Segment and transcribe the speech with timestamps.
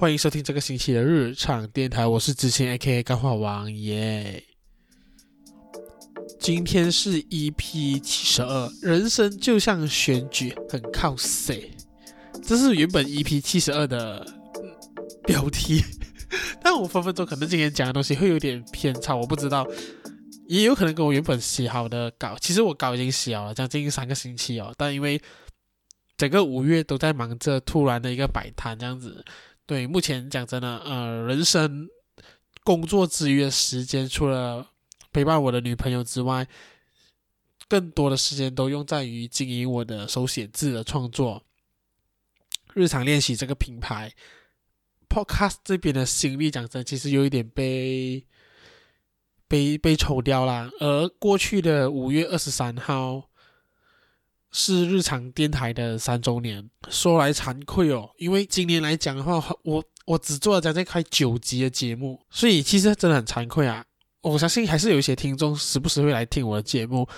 [0.00, 4.42] 欢迎收听这个星期的日常电台，我是知青 A.K.A 干话王耶。
[6.38, 11.70] 今天是 EP 七十二，人生就像选举，很靠谁？
[12.42, 14.26] 这是原本 EP 七十二的
[15.24, 15.84] 标题，
[16.64, 19.68] 但我分分钟可能今天讲的东西会有点偏差，我不知道，
[20.48, 25.20] 也有可能跟我原本写好的稿，其实我稿已经写好了，将近三个星期哦，但因为
[26.16, 29.22] 整个五月都在忙着突然的一个摆摊这样子。
[29.70, 31.88] 对，目前讲真的，呃，人生
[32.64, 34.68] 工作之余的时间，除了
[35.12, 36.44] 陪伴我的女朋友之外，
[37.68, 41.44] 更多的时间都用在于经营我的手写字的创作，
[42.74, 44.12] 日常练习这个品牌。
[45.08, 48.26] Podcast 这边的心力，讲真，其实有一点被
[49.46, 50.68] 被被抽掉了。
[50.80, 53.29] 而过去的五月二十三号。
[54.52, 63.84] 是日常电台的三周年，说来惭愧哦，因为今年来讲的话，我我只做了将近快九集的节目，所以其实真的很惭愧啊。
[64.22, 67.08] 我相信还是有一些听众时不时会来听我的节目，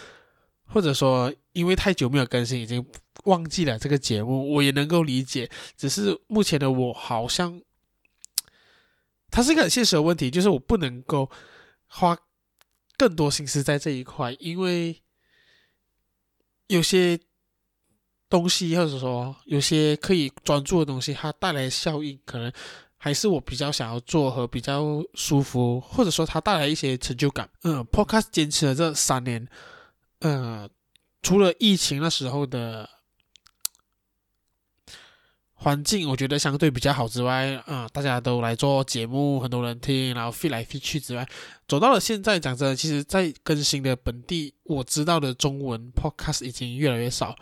[0.66, 2.84] 或者说因为太久没有更新，已经
[3.24, 5.50] 忘记了这个节目，我也能够理解。
[5.76, 7.62] 只是目前的我好像，
[9.30, 11.30] 它是一个很现实的问题，就是我不能够
[11.86, 12.18] 花
[12.98, 15.02] 更多心思在这一块，因为。
[16.72, 17.18] 有些
[18.30, 22.50] 东西，或者说有些可以专注的东西，它带来的效应可能
[22.96, 27.46] 还是我比较想要做和比较舒服，或者说它带来一些成就感。
[27.64, 29.46] 嗯，Podcast 坚持了这三年，
[30.20, 30.66] 呃，
[31.20, 32.88] 除了疫情那时候的
[35.62, 41.24] 环境，我觉得相对比较好之外，啊、大家都来做节目，很多人听，然后飞来飞去之外，
[41.68, 47.36] 走到了现在，讲真的，其实，在更新的本地我知道的中文 podcast 已经越来越少。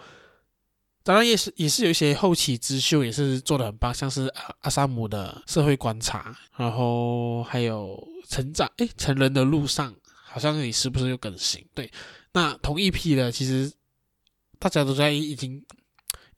[1.03, 11.65] 当然，也是也是有一些后起之秀，也是做得很棒，像是阿阿萨姆的社会观察，然后还有成长，诶，成人的路上，好像也时不时有更新。
[11.75, 11.91] 对，
[12.33, 13.73] 那同一批的，其实
[14.59, 15.65] 大家都在已经。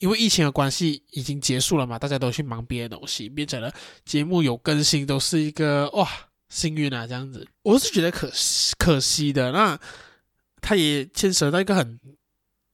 [0.02, 3.72] 因为疫情的关系已经结束了嘛，大家都去忙别的东西，变成了
[4.04, 6.08] 节目有更新都是一个哇
[6.48, 8.28] 幸运啊这样子，我是觉得可
[8.76, 9.52] 可惜的。
[9.52, 9.78] 那
[10.60, 12.00] 它也牵扯到一个很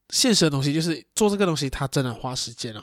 [0.09, 2.81] 现实的东西，就是做这个东西它真的花时间了，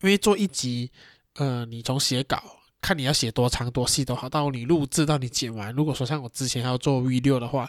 [0.00, 0.90] 因为做一集，
[1.34, 2.42] 呃，你从写稿
[2.80, 7.68] 看你要写多长多细都好，到你录制到你剪完，如果说像我之前要做 V 六的话。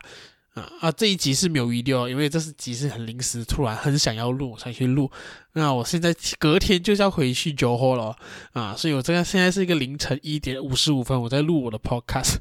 [0.56, 0.92] 啊啊！
[0.92, 5.12] 这一集是没有 video，因为这是集是很临时，突然很想要录才去录。
[5.54, 8.16] 那我现在隔天就要回去酒后了
[8.54, 12.38] 啊，所以我这个现在是一个凌晨一点五十五分，我在录我的 podcast，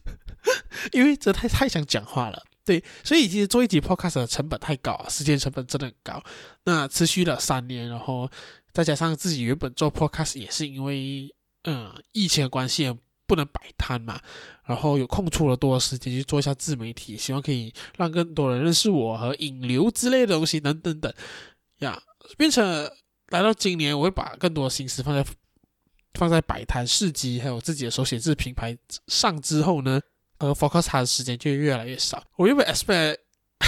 [0.93, 2.43] 因为这太太想讲话了。
[2.65, 6.23] 对，所以其实做一集 podcast 的成本太高，时间成本真的很高。
[6.65, 8.31] 那持续了三年，然后
[8.73, 12.97] 再加上自己原本做 podcast 也是因为嗯疫情的关系。
[13.27, 14.21] 不能摆摊嘛，
[14.65, 21.12] 然后有空出了多的时间去做一下自媒体，希望可以让更多人认识我和引流之类的东西等等等
[21.79, 22.01] 呀。
[22.37, 22.65] 变成
[23.29, 25.25] 来到今年，我会把更多心思放在
[26.15, 28.77] 放在摆摊市集，还有自己的手写字品牌
[29.07, 30.01] 上之后呢，
[30.39, 32.23] 呃，focus 它的时间就越来越少。
[32.37, 33.17] 我原本 expect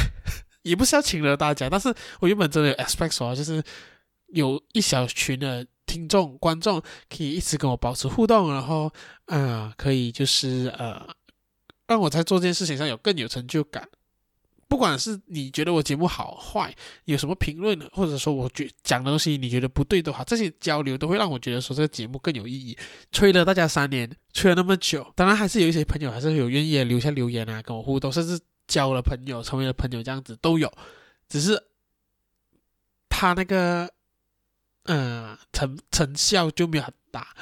[0.62, 3.62] 也不是要请了大家，但是我原本真的有 expect 说，就是
[4.28, 5.66] 有一小群的。
[5.86, 8.92] 听众、观众可以一直跟我保持互动，然后，
[9.26, 11.06] 呃，可以就是呃，
[11.86, 13.88] 让我在做这件事情上有更有成就感。
[14.69, 16.74] 不管是你觉得我节目好坏，
[17.04, 22.76] 有什么评论，或者说我觉讲的东西你觉得不对的话，这些交流都会让我觉得说这个节目更有意义。
[23.12, 30.70] 催了大家三年，催了那么久，当然还是有一些朋友还是有愿意留下留言啊，跟我互动，甚至交了朋友，成为了朋友，这样子都有。
[31.28, 31.62] 只是
[33.08, 33.88] 他那个。
[34.86, 37.34] 嗯，成成效就没有很大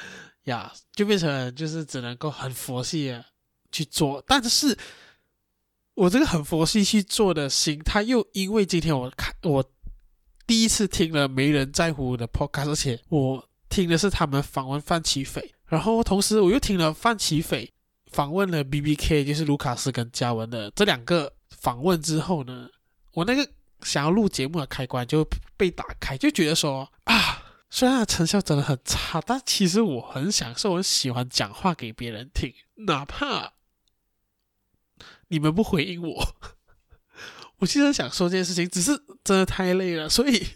[0.43, 3.25] 呀，就变成就是只能够很佛系的
[3.71, 4.23] 去做。
[4.27, 4.77] 但是，
[5.93, 9.63] 我这个很佛系去做的心，他又因为今天我看我
[10.45, 17.73] 第一次听了没人在乎的 podcast，而且我听的是他们访问范奇斐，然后同时我又听了范奇斐
[18.11, 22.69] 访问了 BBK，就是卢卡斯跟嘉文的这两个访问之后呢，
[23.13, 23.49] 我那个。
[23.81, 25.27] 想要录节目的开关就
[25.57, 32.53] 被打开，就觉得说啊，虽然成效真的很差，但其实我很享受，我喜欢讲话给别人听，
[32.87, 33.53] 哪怕
[35.27, 36.35] 你们不回应我，
[37.59, 40.09] 我其实想说这件事情，只是真的太累了。
[40.09, 40.47] 所以，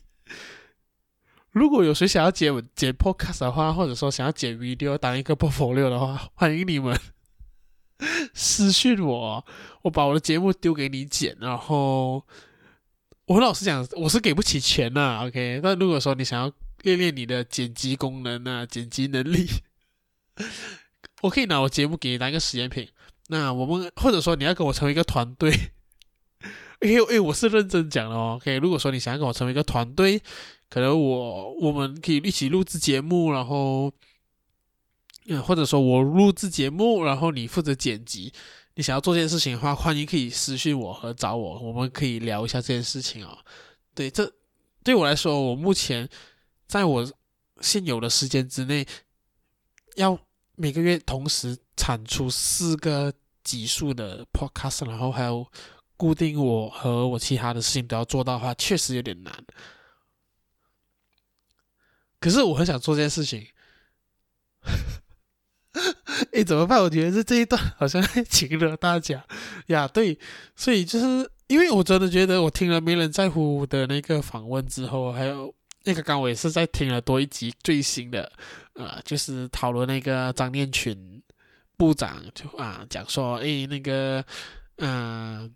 [1.51, 6.99] 如果有谁想要剪剪 podcast 的话，或者说想要剪 video 当一个播客流的话，欢迎你们
[8.33, 9.45] 私信我，
[9.83, 12.25] 我把我的节目丢给你剪，然后。
[13.29, 15.59] 我老实讲，我是给不起钱呐、，OK。
[15.61, 19.45] 但如果说你想要练练你的剪辑功能啊，剪辑能力，
[21.21, 22.89] 我可以拿我节目给你当一个实验品。
[23.27, 25.51] 那我们或者说你要跟我成为一个团队，
[26.81, 28.39] 哎哎，我是认真讲的哦。
[28.41, 30.19] OK，如果说你想要跟我成为一个团队，
[30.67, 33.93] 可能我我们可以一起录制节目，然后，
[35.27, 38.33] 嗯，或者说我录制节目，然后你负责剪辑。
[38.79, 43.37] 你想要做这件事情的话，欢迎可以私信我和找我，我们可以聊一下这件事情哦。
[43.93, 44.33] 对，这
[44.85, 46.07] 对我来说，我目前
[46.65, 47.05] 在我
[47.59, 48.87] 现有的时间之内，
[49.97, 50.17] 要
[50.55, 55.45] 每个月同时产出四个集数的 podcast，然后还有
[55.97, 59.45] 固定我和我其他的事情都要做到的话，确实有点难。
[62.21, 63.45] 可是我很想做这件事情。
[66.33, 66.81] 哎，怎么办？
[66.81, 69.23] 我觉得是这一段好像请了大家
[69.67, 69.87] 呀。
[69.87, 70.17] 对，
[70.55, 78.31] 所以就是因为我真的觉得，我听了没人在乎的那个访问之后，还有那个刚我也是在听了多一集最新的，
[78.73, 81.21] 呃，就是讨论那个张念群
[81.77, 84.23] 部长就啊讲说，哎，那个
[84.77, 85.53] 嗯。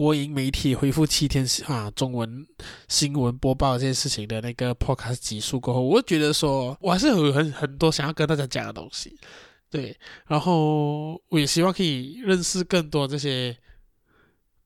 [0.00, 2.46] 国营媒体恢复七天啊，中文
[2.88, 9.14] 新闻播报这件事情的那个 podcast 集数过后，我觉得说我还是有很很多想要跟大家讲的东西，
[9.68, 9.94] 对，
[10.26, 13.54] 然后我也希望可以认识更多这些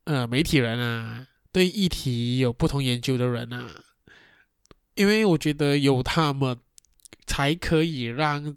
[0.04, 3.68] 呃媒体人啊，对议题有不同研究的人啊，
[4.94, 6.56] 因为我觉得有他们
[7.26, 8.56] 才可以让，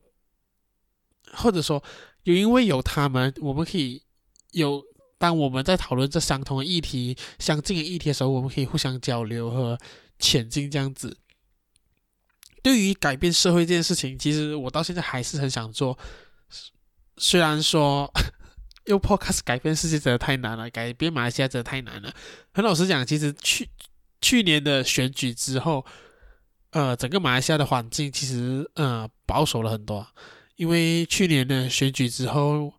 [1.33, 1.83] 或者说
[2.21, 4.03] 有因为有他们，我们可以
[4.51, 4.85] 有。
[5.19, 9.77] 当我们在讨论这相同的议题、相近的议题的时候，我们可以互相交流和
[10.19, 11.17] 前进这样子。
[12.61, 15.97] 对于改变社会这件事情，其实我到现在还是很想做。
[17.17, 18.11] 虽然说
[18.85, 22.13] 用 Podcast 改变世界真的太难了，改变马来西亚真的太难了。
[22.53, 23.67] 很老实讲，其实去
[24.21, 25.83] 去年的选举之后，
[26.71, 30.05] 呃，整个马来西亚的环境其实呃保守了很多，
[30.57, 32.73] 因为去年的选举之后。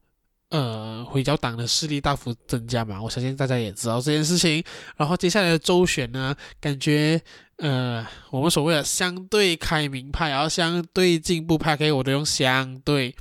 [0.51, 4.65] 呃，回教党的势力大幅增加嘛，我相信大家也知道这件事情。
[4.97, 7.21] 然后接下来的周选呢，感觉
[7.57, 13.15] 呃，我们所谓的相对开明派，然后相对进步派，给我都用相对，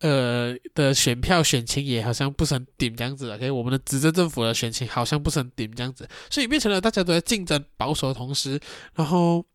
[0.00, 3.38] 呃的选票选情也好像不是很顶这样子。
[3.38, 8.58] 给我们的执政政府的选情好像不是很顶这样子，所以变成了大家都在竞争保守的同时，
[8.94, 9.46] 然后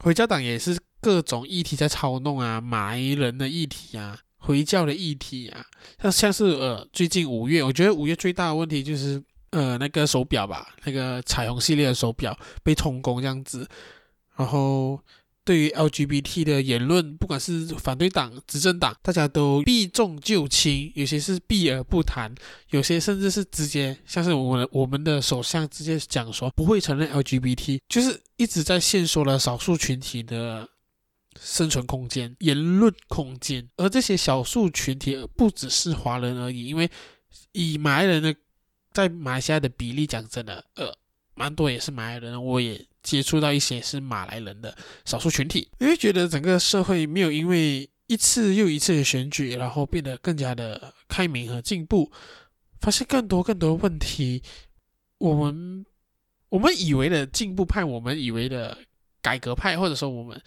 [0.00, 4.18] 回教党也是各种议题在操弄啊，马来人的议题啊。
[4.42, 5.64] 回教的议题啊，
[6.02, 13.68] 像像是呃，最近五月，我觉得五月最大的问题就是呃，那个手表吧，那个彩虹系列的手表被充公这样子。
[14.36, 15.00] 然后
[15.44, 22.34] 对于 LGBT 的言论，不管是反对党、执政党，大家都避重就轻，有些是避而不谈，
[22.70, 30.68] 有些甚至是直接，像是我们我们的首相直接讲说不会承认 LGBT，就是一直在限缩了少数群体的。
[31.40, 36.88] 生存空间、言论空间，而这些少数群体不只是华人而已，因为
[37.52, 38.34] 以马来人的
[38.92, 40.94] 在马来西亚的比例讲真的，呃，
[41.34, 52.12] 蛮多也是马来人，我也接触到一些是马来人的少数群体，因为觉得整个社会没有因为一次又一次的选举，然后变得更加的开明和进步，
[52.80, 54.42] 发现更多更多问题，
[55.18, 55.86] 我们
[56.50, 58.76] 我们以为的进步派，我们以为的
[59.20, 60.40] 改革派，或者说我们。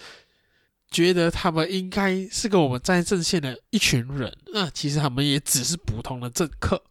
[0.96, 6.82] 觉得他们应该是跟我们在阵线的一群人，那其实他们也只是普通的政客，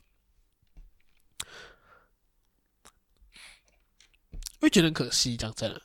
[4.60, 5.80] 会觉得很可惜，讲真的。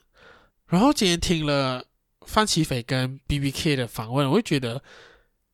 [0.67, 1.85] 然后今天听了
[2.25, 4.83] 范琪斐跟 BBK 的访问，我会觉得，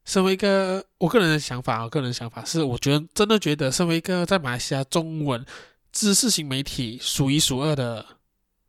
[0.03, 5.45] 身为一个我个人的想法，我个人的想法是，我觉得真的觉得，身为一个在马来西亚中文
[5.91, 8.03] 知识型媒体数一数二的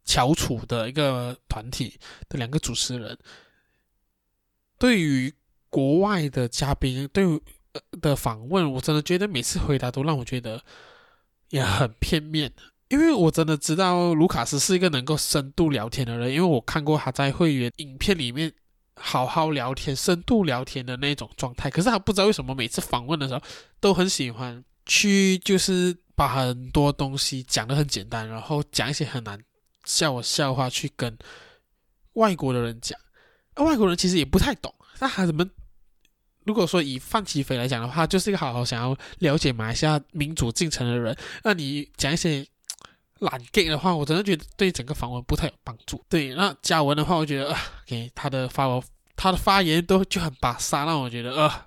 [0.05, 1.99] 翘楚的一个团体
[2.29, 3.19] 的两个主持人。
[4.79, 5.33] 对于
[5.71, 10.63] 国外的嘉宾，对呃的访问，我真的觉得每次回答都让我觉得
[11.51, 12.53] 也很片面。
[12.89, 18.53] 因为我真的知道卢卡斯是一个能够深度聊天的人，因为我看过他在会员影片里面
[18.95, 21.69] 好好聊天、深度聊天的那种状态。
[21.69, 23.43] 可是他不知道为什么每次访问的时候
[23.81, 29.37] 都很喜欢去，就是把很多东西讲得很简单，然后讲一些很难
[29.85, 31.19] 笑的笑话去跟
[32.13, 32.97] 外国的人讲。
[33.65, 35.45] 外国人其实也不太懂，那他怎么？
[36.45, 41.17] 如果说以范琪斐来讲的话，就是一个好好想要了解马来西亚民主进程的人。
[41.43, 42.47] 那你讲一些
[43.19, 46.01] 懒 Gay 的话，我真的觉得对整个访问不太有帮助。
[46.09, 48.81] 对，那嘉文的话，我觉得啊，给他的发文，
[49.17, 51.67] 他的发言都就很巴萨，让我觉得啊，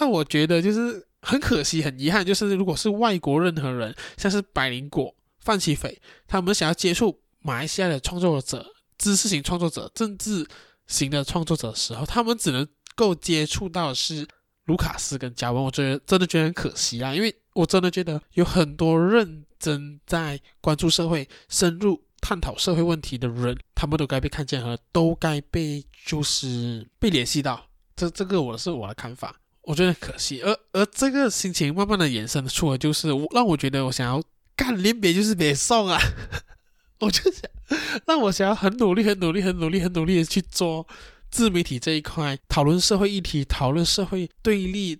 [0.00, 8.66] 那我觉得就是很可惜、很遗憾，就是如果是外国任何人，像是百灵果、范琪斐，他们想要接触马来西亚的创作者、
[8.98, 10.44] 知识型创作者、政治。
[10.86, 14.26] 新的创作者的时候，他们只能够接触到是
[14.64, 27.66] 卢卡斯跟加文，我觉得真的觉得很可惜啊，因为我真的觉得有很多认真在关注社会、深入探讨社会问题的人，他们都该被看见和都该被就是被联系到。
[27.94, 30.42] 这这个我是我的看法，我觉得可惜。
[30.42, 34.22] 而而这个心情慢慢的延伸出来，就是让我觉得我想要
[34.54, 35.98] 干连别就是别送啊，
[36.98, 37.50] 我就想
[38.06, 40.86] 让我想要很努力、很努力、很努力、很努力的去做
[41.30, 44.98] 自媒体这一块，讨论社会议题、讨论社会对立、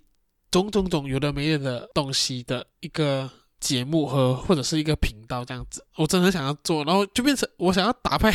[0.50, 8.30] 种种种有的没有的东西的一个节目和或者是一个频道这样子，我真的想要做，然后就变成我想要打败。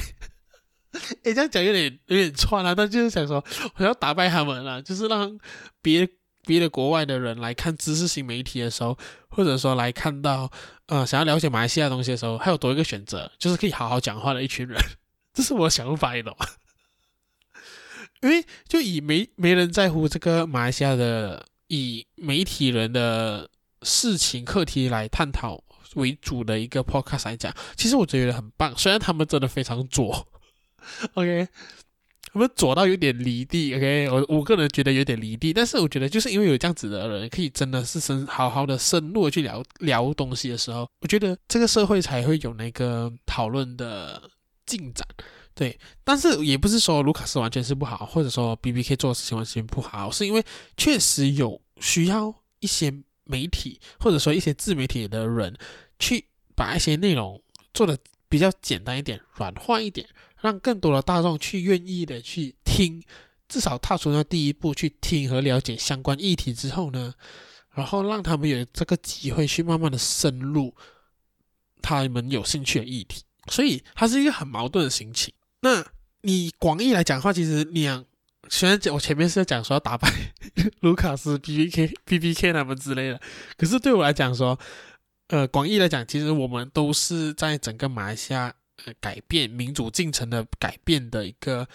[1.24, 3.44] 诶，这样讲有点有点串啊，但就是想说，
[3.76, 5.38] 我要打败他们了，就是让
[5.82, 6.08] 别
[6.46, 8.98] 别的国外的人来看知识型媒体的时候，
[9.30, 10.52] 或者说来看到
[10.88, 14.78] 呃想要了解马来西亚东西的时候，还有多一个选择，就是可以好好讲话的一群人，
[15.34, 16.46] 这是我的想法，你懂吗？
[18.22, 23.50] 因为就以没没人在乎这个马来西亚的以媒体人的
[23.82, 25.64] 事情课题来探讨
[25.96, 30.28] 为主的一个 podcast 来讲，其实我觉得很棒，虽然他们真的非常左。
[31.16, 31.48] OK，
[32.34, 33.76] 我们左到有点离地。
[33.76, 44.22] OK，我我个人觉得有点离地，但是我觉得就是因为有这样子的人，可以真的是深好好的深入的去聊聊东西的时候，我觉得这个社会才会有那个讨论的
[44.66, 45.06] 进展。
[45.54, 50.44] 对，但是也不是说卢卡斯完全是不好，或者说 BBK 做的事情完全不好，是因为
[50.78, 52.94] 确实有需要一些
[53.26, 55.54] 媒体或者说一些自媒体的人
[56.00, 57.42] 去把一些内容
[57.74, 57.98] 做的
[58.30, 60.08] 比较简单一点、软化一点。
[60.42, 63.02] 让更多的大众去愿意的去听，
[63.48, 67.14] 至少踏出那第一步去听和了解相关议题之后呢，
[67.74, 70.76] 然后让他们有这个机会去慢慢的深入
[71.82, 75.34] 他们有兴趣的议题，所以它是一个很矛盾的心情。
[75.62, 75.86] 那
[76.22, 78.04] 你广义来讲的话，其实两
[78.50, 80.12] 虽然讲我前面是在讲说要打败
[80.82, 83.22] 卢卡斯、BBK、BBK 他们之类的，
[83.58, 84.58] 可是对我来讲说，
[85.28, 88.54] 呃，广义来讲，其实我们都是在整个马来西亚。
[89.00, 91.68] 改变民主进程的改变的一个，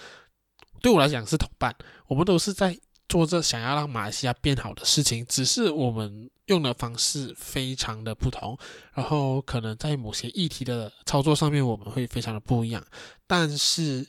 [0.80, 1.74] 对我来讲是同伴。
[2.06, 8.58] 我们都是在做着想要让马来西亚变好的事情，只是我们用的方式非常的不同。
[8.94, 12.84] 然后可能在某些议题的操作上面，我们会非常的不一样。
[13.26, 14.06] 但是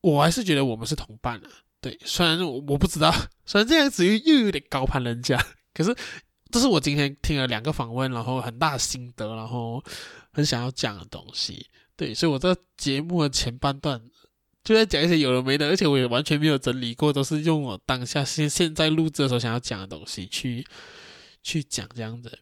[0.00, 1.48] 我还是觉得我们是同伴啊。
[1.80, 3.12] 对，虽然我我不知道，
[3.44, 5.36] 虽然这样子又又有点高攀人家，
[5.74, 5.92] 可是
[6.50, 9.82] 这是我今天听了两个访问，然后很大心得，然后
[10.32, 11.66] 很想要讲的东西。
[12.02, 14.02] 对，所以我在节目的前半段
[14.64, 20.66] 就在讲一些有的没的，而且我也完全没有整理过，都是用我当下现现在录制的时候想要讲的东西去
[21.44, 22.40] 去讲这样子。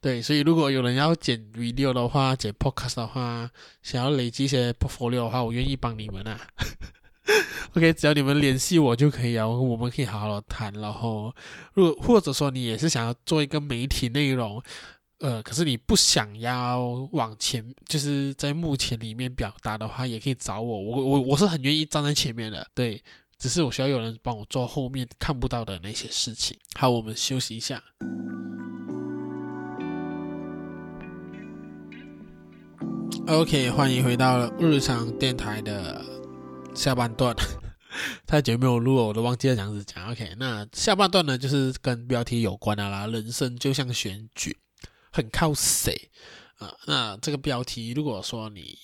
[0.00, 3.50] 对，所以如果有人要剪 video 的话，剪 podcast 的话，
[3.82, 6.40] 想要累积一些 portfolio 的话，我愿意帮你们啊。
[7.74, 10.72] OK，只要你们联系我就可以啊，我们可以好好的谈。
[10.74, 11.34] 然后，
[11.72, 14.62] 如果或者说你也是想要做一个媒体内容。
[15.20, 23.02] 呃，可是你不想要往前，就是在幕前里面表达的话，也可以找我，我我我是很愿意站在前面的，对，
[23.38, 26.58] 只是我需要有人帮我做后面看不到的那些事情。
[26.74, 27.82] 好，我们休息一下。
[33.26, 36.04] OK，欢迎回到日常电台的
[36.74, 37.34] 下半段，
[38.26, 40.10] 太久没有录了，我都忘记了这样子讲。
[40.10, 44.54] OK，那下半段呢，就是跟标题有关的啦，人生就像选举。
[45.14, 46.10] 很靠谁
[46.58, 46.74] 啊？
[46.86, 48.76] 那这个标题，如果说你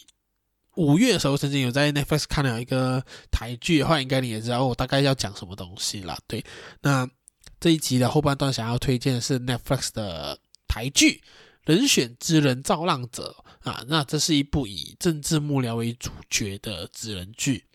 [0.76, 6.16] 五月的时候曾经有在 Netflix 看了一个台剧的话，应该你也知道我大概要讲什么东西啦。
[6.28, 6.44] 对，
[6.82, 7.10] 那
[7.58, 11.20] 这一集的后半段想要推荐的是 Netflix 的台剧
[11.72, 13.36] 《人选之人造浪者》
[13.68, 13.84] 啊。
[13.88, 17.66] 那这是一部以政治幕僚为主角的职人剧。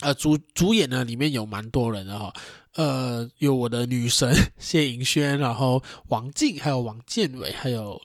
[0.00, 2.32] 呃，主主演呢，里面有蛮多人的哈，
[2.78, 8.00] 呃，有我的女神 谢盈萱，然后王静，还有王建伟，还有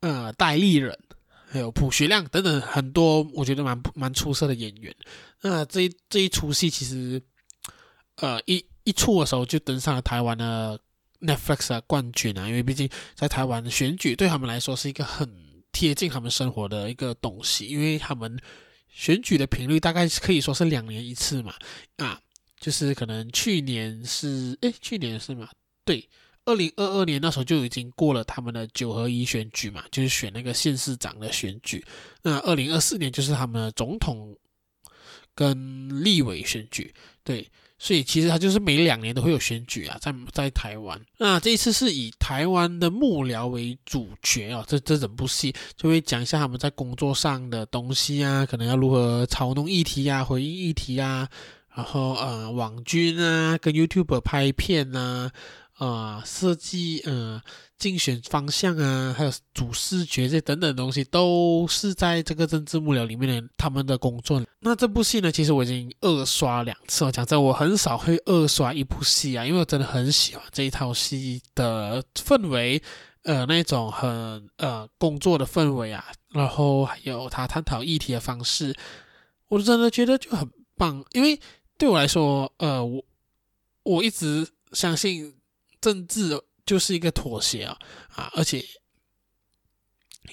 [0.00, 0.98] 呃戴立忍，
[1.48, 4.92] 还有卜学亮等等很多，我觉得蛮蛮出色的演员。
[5.40, 7.22] 那这一这一出戏其实，
[8.16, 10.80] 呃，一一出的时候就登上了台湾的
[11.20, 15.32] Netflix 的冠军啊，因为毕竟在台湾选举对他们来说是一个很
[15.70, 18.36] 贴近他们生活的一个东西，因为他们。
[18.90, 21.54] 选举的频率大概可以说是两年一次嘛，
[21.98, 22.18] 啊，
[22.60, 25.48] 就是可能去年是，诶，去年是吗？
[25.84, 26.08] 对，
[26.44, 31.84] 二零二二年那时候就已经过了他们的九合一选举嘛，就是选那个县市长的选举。
[32.22, 34.36] 那二零二四年就是他们的总统
[35.34, 36.92] 跟立委选举，
[37.24, 37.48] 对。
[37.80, 41.00] 所以其实他就是每两年都会有选举啊，在在台湾。
[41.16, 51.28] 那这一次是以台湾的幕僚为主角啊，这这整部戏就会讲一下他们在工作上的东西啊，可能要如何操弄议题啊，回应议题啊，
[51.78, 55.30] 然后呃，网军啊，跟 YouTube 拍片啊，
[55.78, 57.40] 呃，设计呃
[57.78, 64.42] 竞选方向啊，还有主视觉这等等东西，都是在这个政治幕僚里面的他们的工作。
[64.58, 67.12] 那这部戏呢，其实我已经二刷两次了。
[67.12, 72.82] 讲真，我很少会二刷一部戏啊，因为我真的很喜欢这一套戏的氛围，
[73.22, 74.10] 呃，那种很
[74.56, 78.74] 呃工作的氛围啊，然后还有他探讨议题的方式，
[79.46, 81.38] 我真的觉得就很棒，因为。
[81.78, 83.04] 对我来说，呃，我
[83.84, 85.32] 我一直相信
[85.80, 87.78] 政治就是一个妥协啊，
[88.16, 88.62] 啊，而且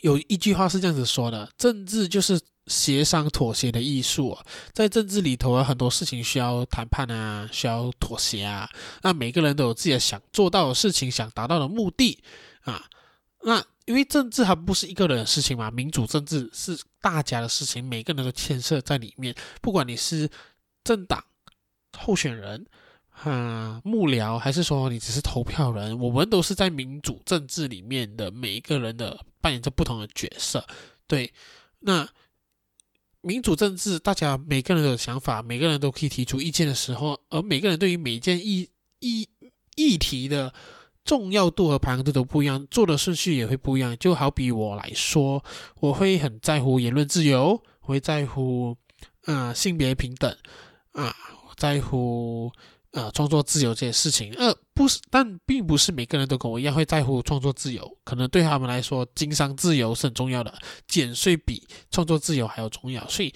[0.02, 4.36] 有一句话是这样子说的：政治就是协商妥协的艺术。
[4.74, 8.68] 在政治里头啊，很多事情需要谈判啊，需要妥协啊。
[9.04, 12.24] 那每个人都有自己的想做到的事情，想达到的目的
[12.62, 12.90] 啊。
[13.44, 20.28] 那因为政治还不是一个人的事情嘛，民主政治是大家的事情，每个人都牵涉在里面，不管你是
[20.84, 21.24] 政党。
[21.98, 22.66] 候选人，
[23.24, 25.98] 啊，幕僚，还是说你只是投票人？
[26.00, 30.66] 我们都是在民主政治里面的每一个人的扮演着不同的角色。
[31.08, 31.32] 对，
[31.80, 32.08] 那
[33.22, 39.28] 民主政治，大家每个人都有想法，每个人都可以提出意见的时候，而每个人对于每一件议议
[39.76, 40.54] 议题的
[41.04, 43.98] 重要度和排行度都不一样，做的顺序也会不一样。
[43.98, 45.44] 就好比我来说，
[45.80, 48.76] 我会很在乎言论自由，我会在乎，
[49.26, 50.36] 啊，性别平等，
[50.92, 51.16] 啊。
[51.58, 52.52] 在乎
[52.92, 57.98] 呃创作自由这些事情，呃不是，但并不是每个人都跟我一样会在乎创作自由。
[58.04, 60.54] 可能对他们来说，经商自由是很重要的，
[60.88, 63.08] 减税比创作自由还要重要。
[63.08, 63.34] 所以，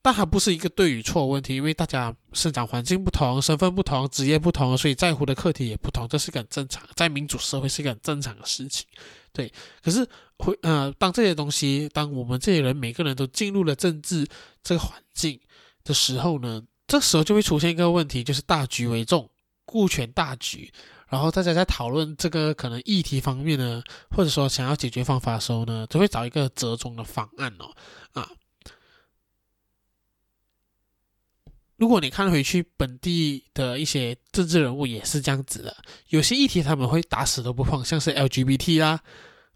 [0.00, 8.86] 但它不是一个对与错问题，因为大家生长环境不同，身份不同，职业不同，所以在乎的课题也不同，这是个很正常，在民主社会是一个很正常的事情。
[9.32, 10.06] 对，可是
[10.38, 14.26] 会呃，当这些东西，当我们这些人每个人都进入了政治
[14.62, 15.40] 这个环境
[15.82, 19.30] 的时候呢，这时候就会出现一个问题，就是大局为重，
[19.64, 20.72] 顾全大局。
[21.08, 27.72] 然后大家在讨论这个可能议题方面呢，或者说想要解决方法的时候呢，都会找一个折中的方案哦。
[28.12, 28.28] 啊，
[31.76, 35.76] 如果你看回去本地的一些政治人物也是这样子的，
[36.08, 39.00] 有些议题他们会打死都不碰，像是 LGBT 啦，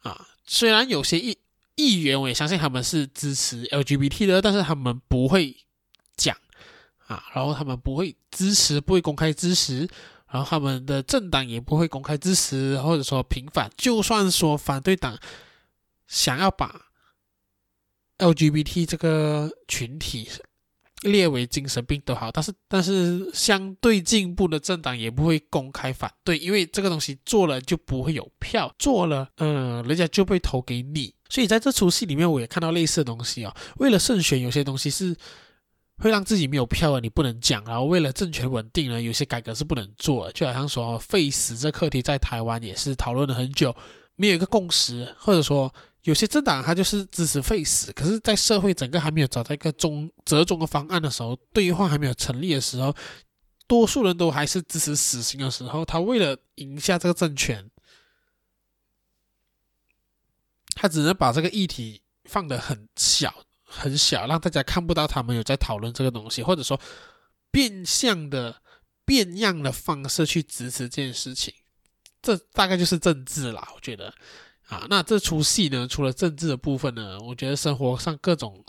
[0.00, 1.36] 啊，虽然有些议
[1.74, 5.56] 议员我也相信他们是支持 LGBT 的，但是他们不会
[6.16, 6.36] 讲。
[7.08, 9.88] 啊，然后他们不会支持，不会公开支持，
[10.30, 13.70] 然后他们的政党也不会公开支持，或者说平反。
[13.78, 15.18] 就算说反对党
[16.06, 16.82] 想要把
[18.18, 20.28] LGBT 这个群体
[21.00, 31.14] 列为精神病都好，但是但是相对进步的政党也不会公开反对，因为这个东西做了就不会有票，做了，嗯，人家就被投给你。
[31.30, 33.56] 所以在这出戏里面，我也看到类似的东西啊、哦。
[33.78, 35.16] 为了胜选，有些东西是。
[35.98, 37.64] 会让自己没有票的，你不能讲。
[37.64, 40.32] 然后为了政权稳定呢，有些改革是不能做的。
[40.32, 43.74] 就好像说废死这课题，在台湾也是讨论了很久，
[44.14, 45.12] 没有一个共识。
[45.18, 52.94] 或者说有些政党他就是支持废死，可是，在社会整个还没有找到一个中折中的方案的时候，对话还没有成立的时候，
[53.66, 57.68] 多数人都还是支持死刑的时候，他为了赢下这个政权，
[60.74, 63.44] 他只能把这个议题放得很小。
[63.68, 66.81] 很小，让大家看不到他们有在讨论这个东西，或者说
[67.50, 68.62] 变相的、
[69.04, 71.52] 变样的方式去支持这件事情，
[72.22, 73.70] 这大概就是政治啦。
[73.74, 74.12] 我觉得
[74.68, 78.64] 啊，那这出戏呢，除了政治的部分呢，我觉得生活上各种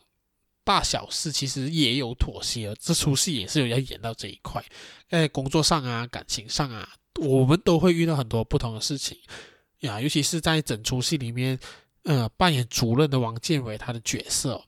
[0.64, 4.64] 大小事其实也有妥协，这出戏也是有要演到这一块，
[5.10, 6.88] 在工作上啊、感情上啊，
[7.22, 9.18] 我们都会遇到很多不同的事情
[9.80, 11.60] 呀，尤其是在整出戏里面，
[12.04, 14.64] 呃，扮演主任的王建伟他的角色。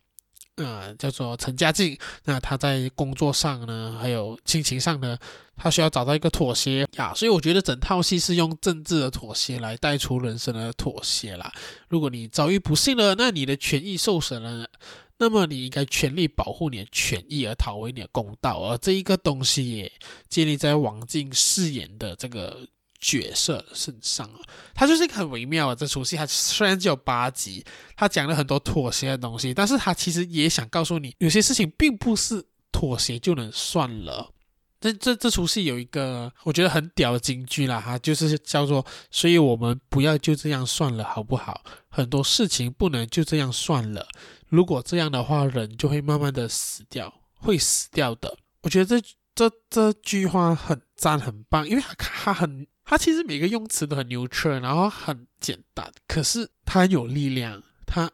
[0.57, 5.17] 呃，叫做陈家竞，那他在工作上呢，还有亲情上呢，
[5.55, 11.51] 他需要找到一个妥协呀，所以我觉得整套戏是用政治的妥协来带出人生的妥协啦。
[11.87, 14.69] 如果你遭遇不幸了，那你的权益受损了，
[15.17, 19.91] 那么你应该全力保护你的权益而讨回你的公道，而这一个东西也
[20.29, 22.67] 建立在王静饰演的这个。
[23.01, 24.39] 角色身上啊，
[24.75, 26.15] 他就是一个很微妙的这出戏。
[26.15, 27.65] 他虽然只有八集，
[27.97, 34.31] 他讲了很多妥协的东西，但是他其实也想告诉你，有些事情并不是妥协就能算了。
[34.79, 41.61] 这这这出戏有一个我觉得很屌的金句啦，哈，就是叫做“所以我们不要就这样算了，好不好？
[41.89, 44.07] 很多事情不能就这样算了，
[44.47, 48.37] 如果这样的话，人就会慢慢的死掉，会死掉的。
[48.61, 52.67] 我觉得这这这句话很赞，很棒，因为他他很。
[52.91, 58.11] 他其实每个用词都很牛叉然后很简单，可是他很有力量，他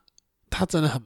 [0.52, 1.02] 他真的很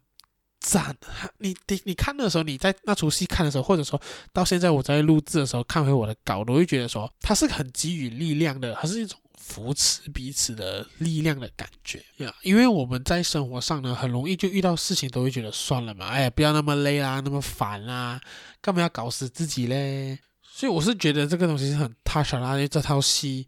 [0.59, 0.93] 赞。
[1.37, 3.99] 你你你看的时候，你在那出戏看的时候，或者说
[4.33, 12.35] 到现在我在录制的时候看回我的稿，我会觉得说它是很给予力量的，它是一种扶持彼此的力量的感觉呀。
[12.41, 18.19] 因为我们在生活上呢，很容易就遇到事情都会觉得算了嘛，哎呀，不要那么累啦，那么烦啊，
[18.59, 20.19] 干嘛要搞死自己嘞？
[20.53, 23.47] 所以我是觉得这个东西是很 touch 啦，因为这套戏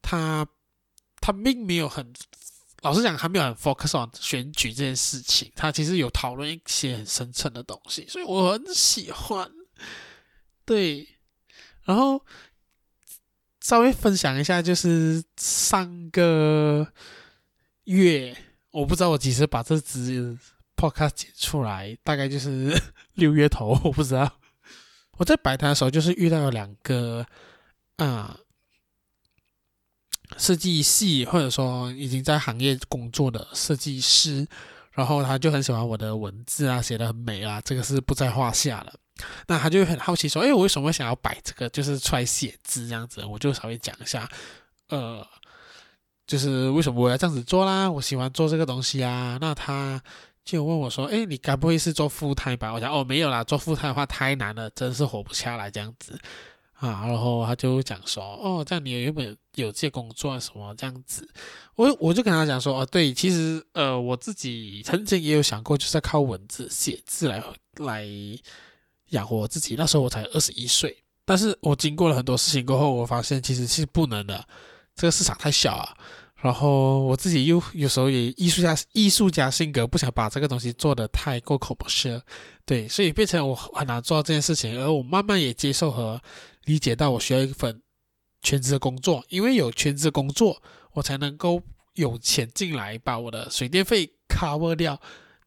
[0.00, 0.46] 它
[1.20, 2.12] 它并没有很。
[2.82, 9.52] 老实讲，还没有很 focus on 选举这件事情，他其实有讨论一些很深层的东西，所以我很喜欢。
[10.64, 11.06] 对，
[11.84, 12.24] 然后
[13.60, 16.90] 稍微分享一下，就是上个
[17.84, 18.34] 月，
[18.70, 20.38] 我不知道我几时把这支
[20.74, 22.74] podcast 剪出来，大概就是
[23.12, 24.39] 六月头，我不知道。
[25.20, 27.26] 我在摆摊的时候，就是遇到了两个，
[27.96, 28.34] 啊、
[30.38, 34.48] 设计系或者说已经在行业工作的设计师，
[34.92, 38.94] 然后他就很喜欢我的文字啊，写的很美啊，这个是不在话下了。
[39.46, 44.26] 那他就很好奇说：“哎，我为什么会想要摆这个，就是出来写字这样子？”我就稍微讲一下，
[44.88, 45.22] 呃，
[46.26, 47.90] 就是为什么我要这样子做啦？
[47.90, 49.36] 我喜欢做这个东西啊。
[49.38, 50.02] 那他
[50.50, 56.18] 就问我说：“哎，你该不会是做 full time 吧？”我讲：“哦，没有啦，做 full time 的话太难了，真是活不下来这样子。”
[56.80, 61.28] 啊，然后他就讲说，哦，这样你原本有，有这些工作什么这样子，
[61.74, 67.42] 我我就跟他讲说，哦，对，其实呃，我自己曾经也有想过，就是靠文字写字来
[67.76, 68.08] 来
[69.10, 69.74] 养活自己。
[69.76, 74.42] 那时候我才二十一岁，但是我经过了很多事情过后，我发现其实是不能的，
[74.94, 75.94] 这个市场太小啊。
[76.40, 82.20] 然后我自己又有时候也艺术家艺术家性格，不想把这个东西做得太过 commercial，
[82.64, 86.20] 对，所以变成我很难做到这件事情，而我慢慢也接受和。
[86.66, 87.80] 理解到我需要一份
[88.42, 91.60] 全职的工作，因为有全职工作，我才能够
[91.94, 95.00] 有钱进来，把我的水电费 cover 掉。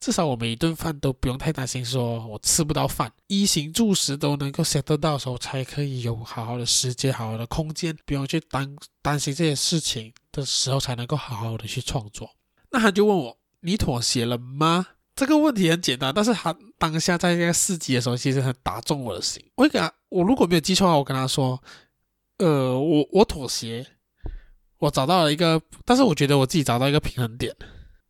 [0.03, 12.29] 至少我每一顿饭都不用太担心，说我吃不到饭，衣食住行都能够 set 得到的时候，才可以有好好的时间、好好的空间，不用去担担心这些事情的时候，才能够好好的去创作。
[12.71, 19.41] 那他就问我：“你妥协了吗？”这个问题很简单，但是他当下在那个四级的时候，其实很打中我的心。
[19.55, 21.63] 我会给他，我如果没有记错的话，我跟他说，
[22.39, 23.87] 呃，我我妥协，
[24.79, 27.55] 我找到了一个，但是我觉得我自己找到一个平衡点。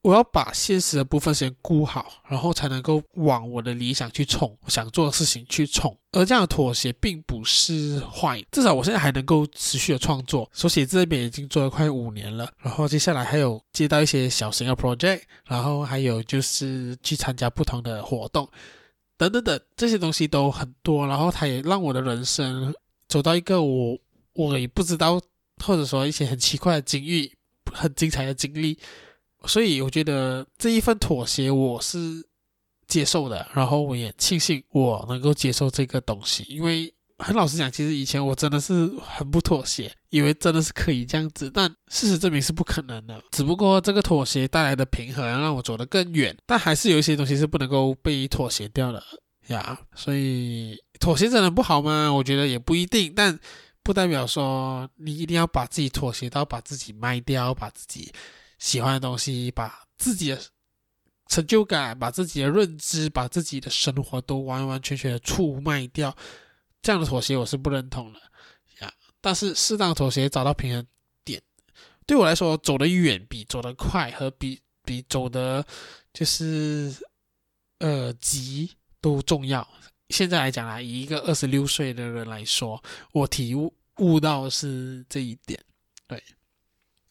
[0.03, 5.97] 我要把现实的部分先顾好，然后才能够往我的理想去冲，想做的事情去冲。
[6.11, 10.49] 而这样的妥协并不是坏，至少我现在还能够持续的创作。
[10.51, 18.45] 手写字这边已经做了快五年了，然后接下来还有接到一些小型的 project，然后还有就是去参加不同的活动，
[19.15, 21.07] 等等等，这些东西都很多。
[21.07, 22.75] 然后它也让我的人生
[23.07, 23.97] 走到一个我
[24.33, 25.17] 我也不知道，
[25.63, 27.31] 或者说一些很奇怪的境遇，
[27.71, 28.77] 很精彩的经历。
[29.45, 32.25] 所以我觉得这一份妥协我是
[32.87, 43.21] 接受的，然后我也庆幸我能够接受这个东西，因为很老实讲，其实以前我真的是很不妥协，以为真的是可以这样子，但事实证明是不可能的。
[43.31, 49.01] 只不过这个妥协带来的平衡让我走得更远，但还是有一些东西是不能够被妥协掉的
[49.47, 49.79] 呀。
[49.95, 52.11] 所以妥协真的不好吗？
[52.11, 53.39] 我觉得也不一定，但
[53.83, 58.11] 不代表说你一定要把自己妥协到把自己卖掉，把自己。
[58.63, 60.41] 喜欢的东西，把自己的
[61.27, 66.15] 成就感、把自己的认知、把自己的生活都完完全全的出卖掉，
[66.81, 68.21] 这样的妥协我是不认同的
[68.79, 68.93] 呀。
[69.19, 70.87] 但是适当妥协，找到平衡
[71.25, 71.43] 点，
[72.07, 75.65] 对我来说，走得远比走得快和比比走得
[76.13, 76.95] 就是
[77.79, 78.71] 呃急
[79.01, 79.67] 都重要。
[80.07, 85.61] 现在来讲啊，以一个二十六岁的人来说，我体悟悟到是这一点，
[86.07, 86.23] 对。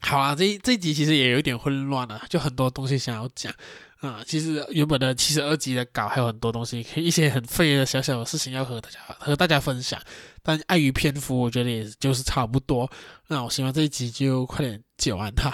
[0.03, 3.53] 好啊，这这集其实也有一点混乱了，就很多东西想要讲
[4.01, 4.21] 啊。
[4.27, 9.99] 其实原本的七十二集的稿还有很多东西，可以一些很废的小小的事情要和大家和大家分享，
[10.43, 12.91] 但碍于篇幅，我觉得也就是差不多。
[13.29, 15.51] 那我希望这一集就快点剪完它，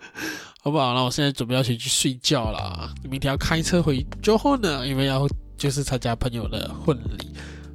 [0.64, 0.94] 好不好？
[0.94, 7.28] 那我现在准备要去去睡觉了，明天要开车回之后呢，因为要就是参加朋友的婚礼。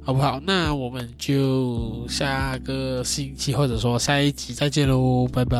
[0.08, 0.40] 好不好？
[0.42, 5.58] 那我们就下个星期或者说下一集再见喽，拜拜。